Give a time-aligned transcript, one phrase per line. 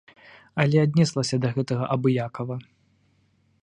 [0.63, 2.55] Але аднеслася да гэтага абыякава.